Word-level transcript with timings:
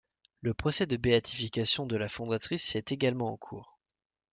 Le 0.41 0.55
procès 0.55 0.87
de 0.87 0.97
béatification 0.97 1.85
de 1.85 1.95
la 1.95 2.09
fondatrice 2.09 2.75
est 2.75 2.91
également 2.91 3.31
en 3.31 3.37
cours. 3.37 3.77